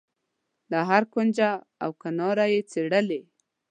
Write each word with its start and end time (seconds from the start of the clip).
له 0.71 0.79
هره 0.89 1.07
کونج 1.13 1.37
و 1.87 1.89
کناره 2.01 2.45
یې 2.53 2.61
څېړلې. 2.71 3.21